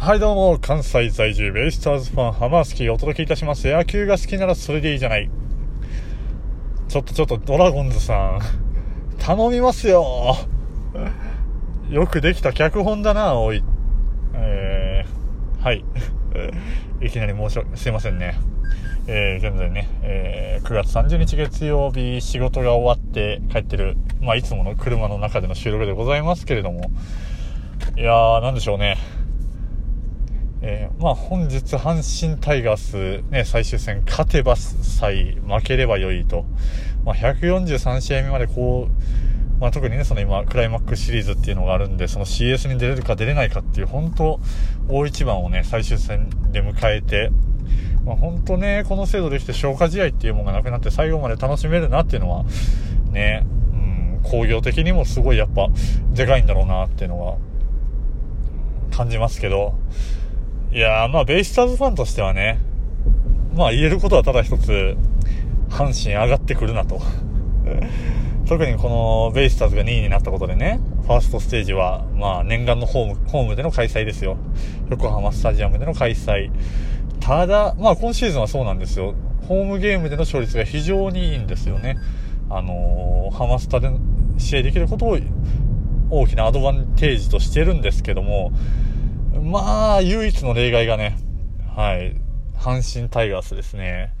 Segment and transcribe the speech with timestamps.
[0.00, 3.66] はいどうも、関西在住ベイスターズファン、ハマースキーお届けいたします。
[3.66, 5.28] 野球が好きならそれでいいじゃない。
[6.86, 8.40] ちょっとちょっとドラゴンズさん、
[9.18, 10.36] 頼みますよ。
[11.90, 13.64] よくできた脚本だな、おい。
[14.34, 15.84] えー、はい。
[17.04, 18.38] いきなり申し訳、すいませんね。
[19.08, 26.88] えー、現在ね、えー、9月30日月曜日、仕事が終わって帰ってる、まあ、いつもの車の中での収録でございますけれども、
[27.96, 28.96] いやー、なんでしょうね。
[30.60, 36.44] えー、まあ本日阪神タイガースね、最終戦勝てばさえ負ければ良いと。
[37.04, 44.40] まあ143試合目までこう、まあ特にね、その今クライマックスシリーズっていうのがあるんで、その CS に出れるか出れないかっていう本当
[44.88, 47.30] 大一番をね、最終戦で迎えて、
[48.04, 52.44] まあ本当ね、この制度できて消化試合っていうものがなくなって最後まで楽しめるなっていうのは、
[53.12, 55.68] ね、うん、工業的にもすごいやっぱ
[56.12, 57.36] でかいんだろうなっていうのは
[58.90, 59.74] 感じますけど、
[60.70, 62.58] いやー、まあ、ベイスターズファンとしてはね、
[63.54, 64.96] まあ、言えることはただ一つ、
[65.70, 67.00] 阪神上がってくるなと。
[68.46, 74.36] 特にこのベイスターズが2位になったことでね、ファーストステージは、まあ、念願のホーム、ホームでの開催ですよ。
[74.90, 76.50] 横浜スタジアムでの開催。
[77.18, 79.14] ただ、まあ、今シーズンはそうなんですよ。
[79.48, 81.96] ホームゲームでの勝率が非常にいいんですよね。
[82.50, 83.90] あのー、ハマスタで
[84.36, 85.18] 試合できることを
[86.10, 88.52] 大きなアドバンテージとしてるんですけども、
[89.34, 91.18] まあ、唯一の例外がね、
[91.76, 92.16] はい、
[92.56, 94.14] 阪神タイガースですね。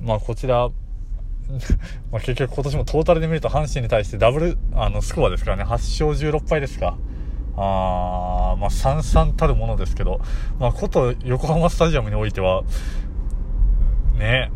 [0.00, 0.68] まあ、こちら、
[2.10, 6.96] まあ、結局今年もトータルで見ると阪神に対してダブル、あの、スコアですからね、8勝16敗ですか。
[7.56, 10.20] あまあ、三々たるものですけど、
[10.58, 12.62] まあ、こと横浜スタジアムにおいては、
[14.18, 14.50] ね、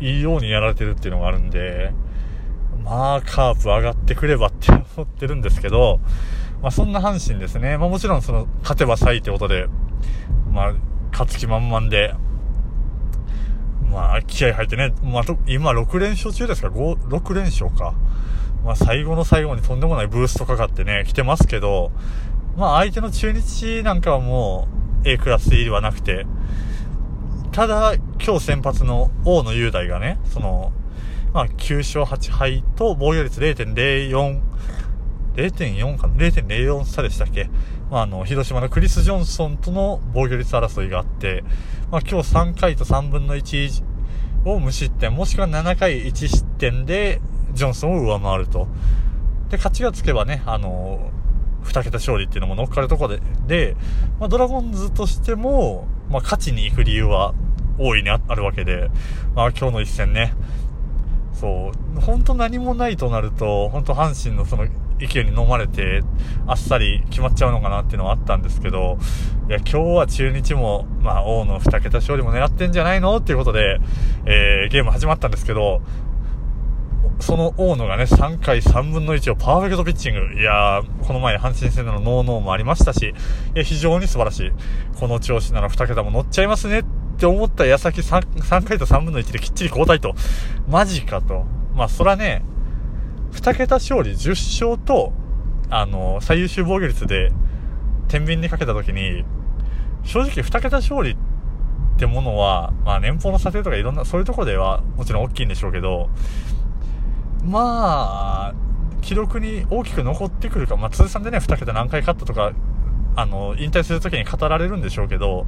[0.00, 1.92] いいようにやられてるっていうのがあるんで、
[2.84, 6.00] まあ、カープ上がってくればって思ってるんですけど、
[6.62, 7.78] まあ、そんな阪神ですね。
[7.78, 9.68] まあ、もちろんその、勝てば最ってことで、
[10.52, 10.74] まあ、
[11.12, 12.14] 勝つ気満々で、
[13.90, 17.94] まあ、気合入ってね、まあ、今6連勝中ですか ?5、6連勝か。
[18.64, 21.92] まあ、最後の最後にとんでもないブーストかかってね、来てますけど、
[22.56, 24.66] まあ、相手の中日なんかはも
[25.04, 26.26] う、A クラス入りはなくて、
[27.52, 30.72] ただ、今日先発の大野雄大がね、その、
[31.32, 34.40] まあ、9勝8敗と防御率0.04
[35.36, 37.48] 0.4かな ?0.04 差でしたっけ
[37.90, 41.44] まあ、あの、広島のクリス・ジョンソンとの防御率争いがあって、
[41.90, 43.84] まあ、今日3回と3分の1
[44.44, 47.20] を無失点、もしくは7回1失点で、
[47.52, 48.66] ジョンソンを上回ると。
[49.50, 51.10] で、勝ちがつけばね、あの、
[51.64, 53.76] 2桁勝利っていうのも乗っかるところで、で、
[54.18, 57.34] まあ、ドラゴンズとしても、まあ、勝ちに行く理由は
[57.78, 58.90] 大いにあるわけで、
[59.34, 60.34] まあ、今日の一戦ね、
[61.32, 64.66] そう、本当何もないとなると、本当阪神のその
[64.98, 66.02] 勢いに飲まれて、
[66.46, 68.98] あっさり決まっちゃうのかなっていうのはあったんですけど、
[69.48, 73.16] いや、今日は中日も、まあ、王の2桁勝利も狙ってんじゃないの？
[73.16, 73.78] っていうことで、
[74.24, 75.82] えー、ゲーム始まったんですけど、
[77.20, 80.40] その大野がね、3回3分の1をパーフェクトピッチング。
[80.40, 83.14] いやー、この前阪神戦でのノーノーもありましたし、
[83.54, 84.52] いや、非常に素晴らしい。
[84.98, 86.84] この調子なら2桁も乗っちゃいますねっ
[87.18, 90.14] て思った矢先 3, 3回と3分の1できっちり交代と。
[90.68, 91.44] マジかと。
[91.74, 92.42] まあ、そらね、
[93.36, 94.30] 2桁勝利10
[94.66, 95.12] 勝と、
[95.70, 97.32] あの、最優秀防御率で、
[98.08, 99.24] 天秤にかけた時に、
[100.04, 101.16] 正直2桁勝利っ
[101.98, 106.08] てものは、まあ年俸の査定とかいろんな、そういうところではもちろん大きいんでしょうけど、
[107.44, 108.54] まあ、
[109.02, 112.52] 記録に大きく残ってくるか、まあ通算でね、2桁何回勝ったとか、
[113.16, 115.46] あの、引退するときに語られるんでしょうけど、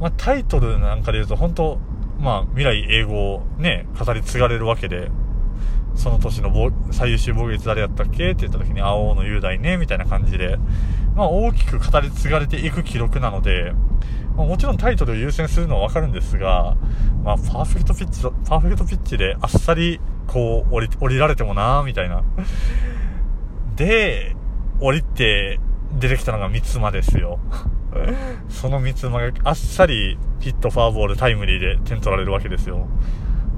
[0.00, 1.78] まあタイトルなんかで言うと本当、
[2.18, 5.10] まあ未来英語をね、語り継がれるわけで、
[5.94, 6.52] その年の
[6.92, 10.58] 最優秀防御率誰やったっけって言った時に、青の雄大ね、みたいな感じで、
[11.14, 13.72] まあ大きく語り継がれていく記録なので、
[14.36, 16.76] まあ、もちろんタイトルを優先するのはわかるんですが、
[17.22, 22.22] まあパーフェクトピッチ、パーフェクトピッチであっさり、こう、降り、降りられてもなーみたいな。
[23.76, 24.36] で、
[24.80, 25.58] 降りて
[25.98, 27.38] 出てきたのが三つ間ですよ。
[28.48, 32.86] その三つ間があっさりヒット、ファーボール、タイムリーで点取られるわけですよ。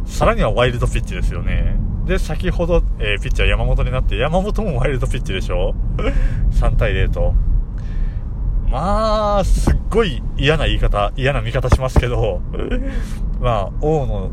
[0.06, 1.76] さらにはワイルドピッチですよね。
[2.06, 5.74] で、先ほど、えー、ピッチャー山本になって、山本もワイルドピッチでしょ
[6.50, 7.34] ?3 対0と。
[8.68, 12.40] まあ、すっごい嫌な言い方、嫌な見方しますけど、
[13.40, 14.30] まあ、王の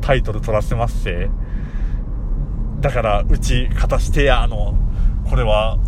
[0.00, 1.28] タイトル取らせますせ。
[2.80, 4.76] だから、うち勝たしてや、あの、
[5.28, 5.78] これは、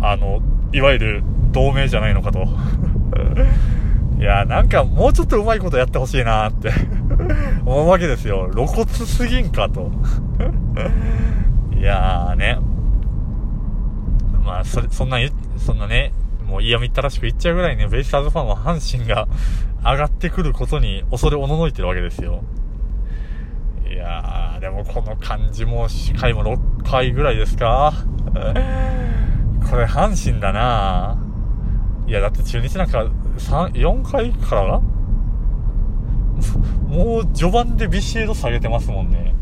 [0.00, 0.40] あの、
[0.72, 1.22] いわゆる
[1.52, 2.46] 同盟じゃないのかと。
[4.20, 6.70] いや、なんかもうちょっとうまいことやってほしいなって
[7.66, 8.48] 思うわけですよ。
[8.54, 9.90] 露骨すぎんかと。
[11.76, 12.58] いやーね。
[14.44, 15.18] まあ、そ、そんな、
[15.56, 16.12] そんなね、
[16.46, 19.26] もう嫌みったらしく言っちゃうぐらいね、ベイスターズファンは阪神が
[19.82, 22.44] 上がってくることに恐れおののいてるわけですよ。
[23.90, 25.88] いやー、でもこの感じも、
[26.20, 27.92] 回も6回ぐらいですか
[29.68, 31.18] これ阪神だな
[32.06, 33.06] いや、だって中日なんか
[33.38, 34.80] 3、4回から
[36.88, 39.34] もう序盤でビシエド下げてますもんね。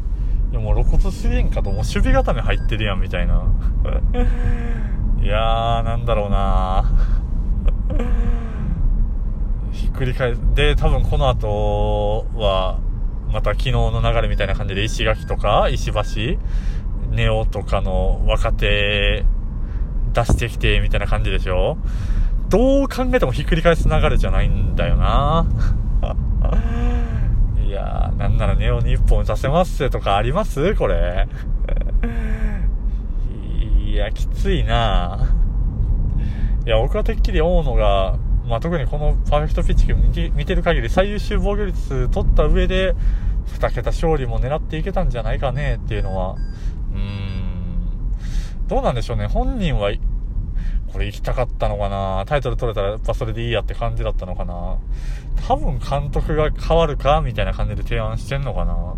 [0.52, 3.42] いやもう露骨すぎんかと、もう守備固め入ってるやんみたいな。
[5.22, 6.84] いやー、なんだろうな
[9.72, 10.40] ひっくり返す。
[10.54, 12.78] で、多分この後は、
[13.32, 16.38] また昨日の流れみたいな感じで石垣とか石橋、
[17.10, 19.24] ネオとかの若手
[20.12, 21.76] 出してきてみたいな感じでしょ
[22.48, 25.46] どう考えてもひっくり返す流れじゃないんだよな
[27.74, 30.74] やー、なんならネオに1本出せますとかあります？
[30.74, 31.28] これ。
[33.86, 35.34] いや、きついな。
[36.66, 38.16] いや、僕はてっきり大野が、
[38.48, 42.94] まあ、特にこのパーフェクトピッチ見て見てる限り最優秀防御率取った上で、
[43.58, 49.26] 2桁勝利も狙っていけたんじゃないかねっていうのは、うーん、どうなんでしょうね。
[49.26, 49.92] 本人は、
[50.92, 52.24] これ行きたかったのかな。
[52.26, 54.76] タイトル取れたらやっぱそれでいいやって感じだったのかな。
[55.46, 58.94] 多分監督が変わるかみたいな感じで提案してんのかな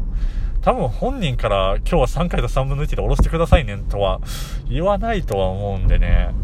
[0.62, 4.20] 多分本人から今日は3回と3分の1で下ろしてくださいねとは
[4.68, 6.34] 言わないとは思うんでね。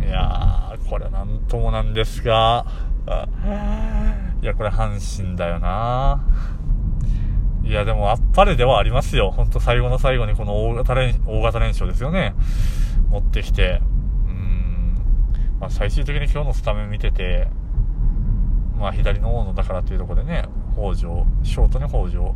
[0.00, 2.66] いやー、これなんともなんですが、
[4.42, 6.24] いや、これ阪神だよな
[7.64, 9.30] いや、でも、あっぱれではありますよ。
[9.30, 12.34] ほんと最後の最後にこの大型連、大型連勝ですよね。
[13.10, 13.82] 持ってきて。
[14.26, 14.96] うん。
[15.60, 17.48] まあ、最終的に今日のスタメン見てて、
[18.78, 20.44] まあ、左の大野だからっていうところでね、
[20.74, 22.34] 北条、ショートに北条、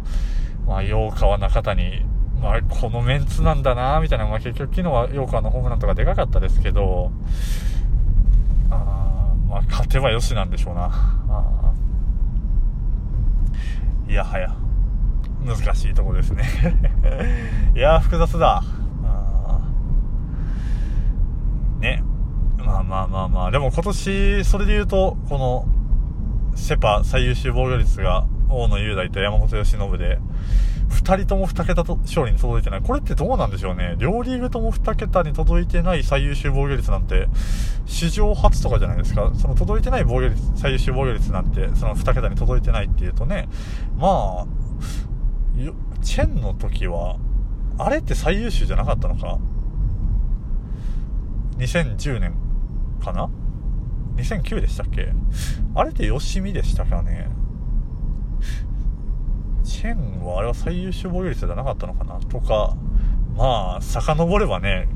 [0.66, 2.04] まあ、洋川中谷、
[2.40, 7.12] まあ、このメンツなんだなみたいな、まあ、結局昨日は洋川のホームランとかでかかったですけど、
[8.70, 10.90] あまあ、勝てばよしなんでしょうな。
[14.08, 14.54] いやはや。
[15.44, 16.44] 難しいとこですね
[17.74, 18.62] いや、複雑だ。
[21.82, 22.02] ね。
[22.58, 23.50] まあまあまあまあ。
[23.50, 25.66] でも今年、それで言うと、この、
[26.54, 30.18] セパ最優秀防御率が、大野雄大と山本由伸で、
[30.88, 32.82] 二人とも二桁と勝利に届いてない。
[32.82, 33.96] これってどうなんでしょうね。
[33.98, 37.28] 両リーグとも二桁に届いてない最優秀防御率なんて、
[37.86, 39.32] 史上初とかじゃないですか。
[39.34, 43.48] その届いてない防御率、最優秀防御率なんて、その二桁に届いてないっていうとね、
[43.96, 44.46] まあ、
[46.02, 47.16] チェンの時は、
[47.78, 49.38] あれって最優秀じゃなかったのか
[51.56, 52.34] ?2010 年
[53.02, 53.30] かな？
[54.22, 55.12] ?2009 でしたっけ？
[55.74, 57.28] あれって吉見でしたかね？
[59.64, 62.18] チェンはあれは最優秀防御率じゃなかったのかな？
[62.20, 62.76] とか、
[63.36, 64.88] まあ、遡ればね、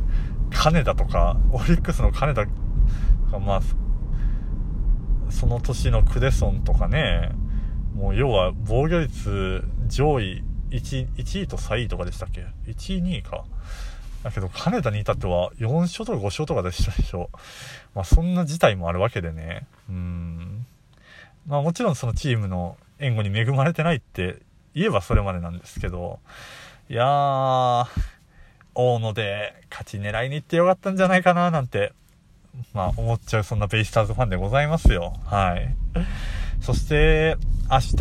[0.50, 3.62] 金田とか、オリックスの金田が、まあ、
[5.30, 7.32] その年のクデソンとかね、
[7.94, 13.44] もう要は防御率上位 1, 1位と3位とかでしたっけ ?1 位、2位か。
[14.22, 17.30] だけど、金田に至っては4勝とか5勝とかでしたでしょ。
[17.94, 19.66] まあ、そんな事態もあるわけでね。
[19.88, 20.66] うん。
[21.46, 24.40] まあ、もちろんそのチームの援護に恵まれてないって
[24.74, 26.18] 言えばそれまでなんですけど、
[26.88, 27.86] いやー、
[28.74, 31.92] 大野で勝ち狙いに行ってよかったんじゃないかななんて、
[32.74, 35.14] まあ、思っちゃうそんなベイスターズファンでございますよ。
[35.24, 35.74] はい。
[36.60, 37.36] そして、
[37.68, 37.96] 明日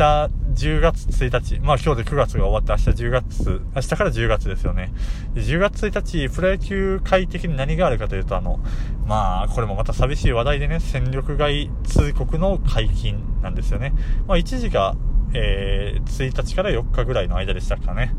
[0.54, 4.92] 10月1日、まあ今日で9月が終わって明日10月、明日から10月ですよね。
[5.34, 8.60] 10月1日、プロ野球界的に何があるかというと、あの、
[9.06, 13.92] まあこれもまた寂しい話題でね、戦力外通告の解禁なんですよね。
[14.28, 14.94] まあ一時が、
[15.34, 18.14] えー、1日から4日ぐらいの間でしたかね。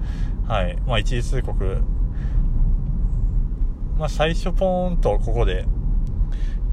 [0.47, 0.77] はい。
[0.85, 1.81] まあ一時通告、
[3.97, 5.65] まあ最初ポーンとここで、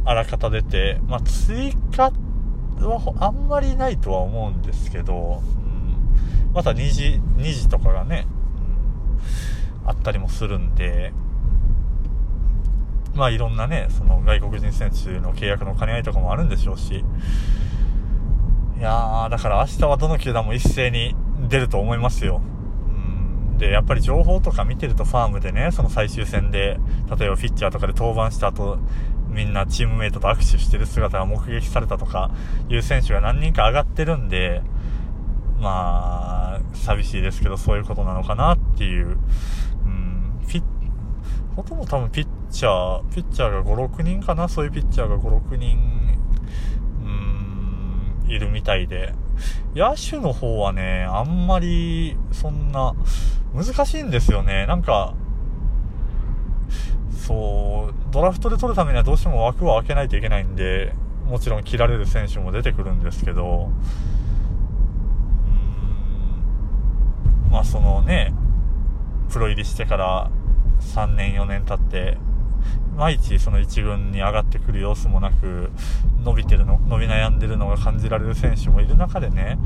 [0.05, 2.13] あらかた出て、まあ追加
[2.81, 8.27] はあんまりないとは思うんですけど、うん、また2時、2時とかがね、
[9.83, 11.13] うん、あったりもするんで、
[13.15, 17.05] まあいろんなね、その外国人選手の契約の兼ね合いとかもあるんでしょうし、
[18.77, 21.15] いやー、だから明日はどの球団も一斉に
[21.49, 22.41] 出ると思いますよ。
[22.89, 26.81] うん、で、やっぱり情報とか見てるとファームでね、その最終戦で、
[27.17, 28.79] 例えばピッチャーとかで登板した後、
[29.35, 32.31] みんなチームメイトと握手してる姿が目撃されたとか
[32.69, 34.63] いう選手が何人か上がってるんで、
[35.61, 39.19] まあ、寂しいですけど、そういうことなのかなっていう。
[39.85, 40.63] うん、ピッ、
[41.57, 44.49] ほとんど多分ピッチャー、ピッチャーが5、6人かな？
[44.49, 45.79] そういうピッチャーが5、6人、
[47.05, 49.15] うん、いるみたいで。
[49.75, 52.95] 野手の方はね、あんまり、そんな、
[53.53, 54.67] 難しいんですよね。
[54.67, 55.15] なんか、
[57.27, 60.93] そう、ドラフトで取るためにはどうしても枠を開けないといけないんで、
[61.27, 63.71] もちろん切られる選手も出てくるんですけど、
[67.47, 68.35] うん、まあそのね、
[69.31, 70.31] プロ入りしてから
[70.81, 72.19] 3年4年経って、
[72.95, 75.71] 毎日その1軍に上がってくる様子もなく、
[76.23, 79.59] 伸びてるの、伸び悩んでるのが感じられる選手もいる中でね、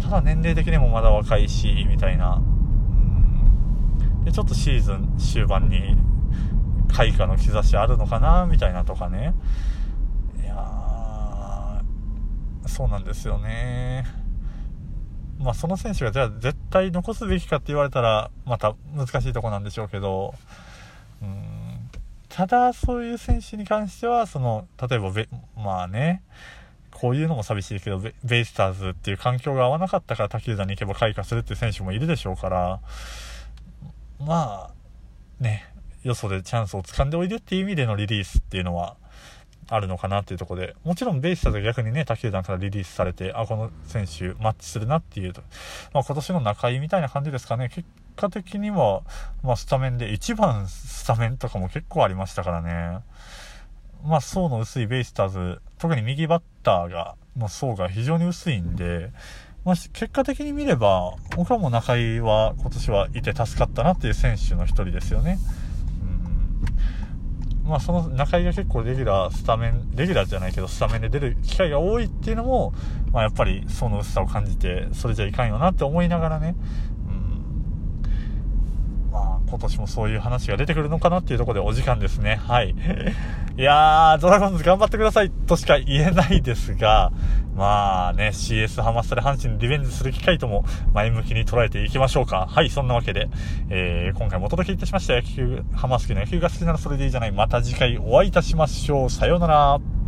[0.00, 2.40] ただ年齢的にもまだ若いし、みたいな。
[4.24, 5.96] で、ちょっとシーズン終盤に
[6.92, 9.34] 開花の兆しあるのかな、みたいなとかね。
[10.42, 14.04] いやー、そうなんですよね。
[15.38, 20.34] まあその選手がじゃあ絶対残すべきかって言われたら、また難しいとこなんでしょうけど、
[21.20, 21.90] うん、
[22.28, 25.10] ただそういう選手に関しては、その、例えば
[25.56, 26.22] まあね、
[26.90, 32.80] こういうのも寂しいけどベ、ベイスターズっていう環境が合わなかったから他球団に行けば開花するっていう選手もいるでしょうから、
[34.20, 35.71] まあ、ね、
[36.02, 38.96] よそでチャンスを掴んでおいでっていう意味でのリリースっていうのは
[39.68, 45.42] あるのかなっていうところで、もちろんベイスターズが逆にね、他球団からリリースされて、あ、この選手マッチするなっていうと、
[45.94, 49.02] まあ今年の中井みたいな感じですかね、結果的には、
[49.42, 52.98] まあスタメンで1番スタメンとかも結構ありましたからね。
[54.04, 59.10] まあ層の薄いベイスターズ、特に右バッターが、の層が非常に薄いんで、
[59.64, 65.38] まあ、結果的に見れば、僕はもう中井は今年はいて助かったなっていう選手の一人ですよね。
[67.72, 72.74] まあ、その中井が結構レギュラー、スタメン、レギュラーじゃないけど、スタメンで出る機会が多いっていうのも、
[73.12, 76.54] まあ、やっぱりその薄さを感じて、それじゃいかんよなって思いながらね、
[79.52, 82.36] 今年もそういう話が出てくるのかなっていうところでお時間ですね。
[82.36, 82.70] はい。
[83.58, 87.12] いやー、ドラゴンズ頑張ってくださいとしか言えないですが、
[87.54, 92.48] まあね、CS ハマスタで阪神リベンジする機会とも前向きに捉えていきましょうか。
[92.50, 93.28] はい、そんなわけで、
[93.68, 97.32] えー、今回もお届けいたしました野球、ハマスキの野球が好きならそれでいいじゃない。
[97.32, 99.10] また次回お会いいたしましょう。
[99.10, 100.01] さようなら。